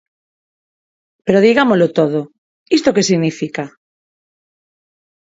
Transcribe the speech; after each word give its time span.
Pero 1.25 1.43
digámolo 1.47 1.87
todo: 1.97 2.19
¿isto 2.77 2.93
que 2.95 3.07
significa? 3.09 3.63